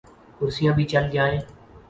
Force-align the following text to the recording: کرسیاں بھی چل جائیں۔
کرسیاں 0.37 0.73
بھی 0.77 0.85
چل 0.91 1.09
جائیں۔ 1.13 1.39